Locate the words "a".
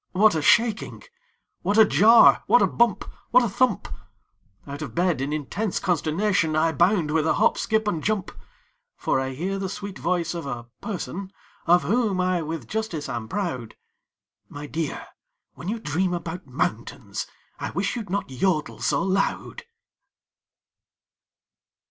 0.33-0.41, 1.77-1.85, 2.63-2.65, 3.43-3.47, 7.27-7.33, 10.47-10.63